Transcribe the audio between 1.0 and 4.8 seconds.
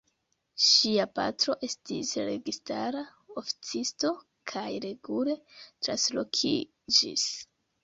patro estis registara oficisto kaj